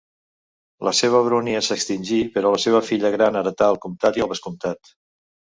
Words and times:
La 0.87 0.93
seva 0.99 1.19
baronia 1.27 1.61
s'extingí, 1.67 2.17
però 2.39 2.55
la 2.55 2.63
seva 2.65 2.81
filla 2.89 3.13
gran 3.17 3.39
heretà 3.43 3.69
el 3.75 3.79
comtat 3.85 4.19
i 4.23 4.27
el 4.27 4.33
vescomtat. 4.35 4.93